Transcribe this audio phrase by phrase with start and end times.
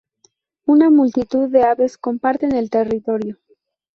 [0.65, 3.37] Una multitud de aves comparten el territorio.